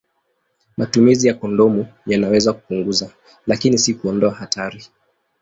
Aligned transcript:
Matumizi 0.77 1.27
ya 1.27 1.33
kondomu 1.33 1.87
yanaweza 2.05 2.53
kupunguza, 2.53 3.09
lakini 3.47 3.77
si 3.77 3.93
kuondoa 3.93 4.31
hatari. 4.31 4.85